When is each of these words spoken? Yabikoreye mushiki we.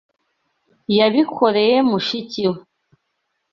Yabikoreye 0.97 1.75
mushiki 1.89 2.41
we. 2.51 2.59